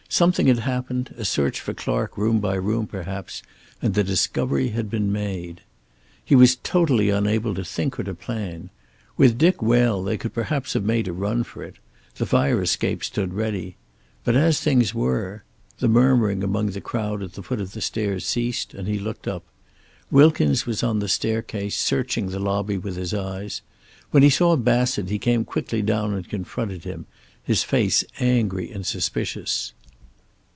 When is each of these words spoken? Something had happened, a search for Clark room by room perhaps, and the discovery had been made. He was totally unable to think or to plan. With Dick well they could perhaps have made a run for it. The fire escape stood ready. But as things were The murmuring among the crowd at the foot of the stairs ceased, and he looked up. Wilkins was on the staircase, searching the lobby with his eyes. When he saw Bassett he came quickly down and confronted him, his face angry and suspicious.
Something 0.13 0.47
had 0.47 0.59
happened, 0.59 1.15
a 1.17 1.23
search 1.23 1.61
for 1.61 1.73
Clark 1.73 2.17
room 2.17 2.41
by 2.41 2.55
room 2.55 2.85
perhaps, 2.85 3.41
and 3.81 3.93
the 3.93 4.03
discovery 4.03 4.67
had 4.71 4.89
been 4.89 5.09
made. 5.09 5.61
He 6.25 6.35
was 6.35 6.57
totally 6.57 7.09
unable 7.09 7.55
to 7.55 7.63
think 7.63 7.97
or 7.97 8.03
to 8.03 8.13
plan. 8.13 8.71
With 9.15 9.37
Dick 9.37 9.61
well 9.61 10.03
they 10.03 10.17
could 10.17 10.33
perhaps 10.33 10.73
have 10.73 10.83
made 10.83 11.07
a 11.07 11.13
run 11.13 11.45
for 11.45 11.63
it. 11.63 11.75
The 12.15 12.25
fire 12.25 12.61
escape 12.61 13.05
stood 13.05 13.33
ready. 13.33 13.77
But 14.25 14.35
as 14.35 14.59
things 14.59 14.93
were 14.93 15.43
The 15.79 15.87
murmuring 15.87 16.43
among 16.43 16.71
the 16.71 16.81
crowd 16.81 17.23
at 17.23 17.31
the 17.35 17.41
foot 17.41 17.61
of 17.61 17.71
the 17.71 17.79
stairs 17.79 18.25
ceased, 18.25 18.73
and 18.73 18.89
he 18.89 18.99
looked 18.99 19.29
up. 19.29 19.45
Wilkins 20.11 20.65
was 20.65 20.83
on 20.83 20.99
the 20.99 21.07
staircase, 21.07 21.77
searching 21.77 22.27
the 22.27 22.37
lobby 22.39 22.77
with 22.77 22.97
his 22.97 23.13
eyes. 23.13 23.61
When 24.11 24.23
he 24.23 24.29
saw 24.29 24.57
Bassett 24.57 25.07
he 25.09 25.17
came 25.17 25.45
quickly 25.45 25.81
down 25.81 26.13
and 26.13 26.27
confronted 26.27 26.83
him, 26.83 27.05
his 27.41 27.63
face 27.63 28.03
angry 28.19 28.69
and 28.71 28.85
suspicious. 28.85 29.71